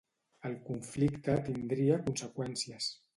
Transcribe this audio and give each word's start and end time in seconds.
El 0.49 0.53
conflicte 0.69 1.35
tindria 1.49 1.99
conseqüències. 2.09 2.89